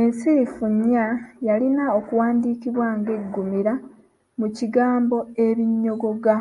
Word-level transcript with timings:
Ensirifu 0.00 0.64
‘ny’ 0.78 0.82
yalina 1.46 1.84
okuwandiikibwa 1.98 2.88
nga 2.98 3.10
eggumira 3.18 3.74
mu 4.38 4.46
kigambo 4.56 5.16
‘ebinyogoga’ 5.46 6.36